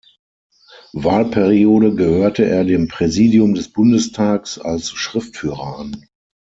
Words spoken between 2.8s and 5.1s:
Präsidium des Bundestags als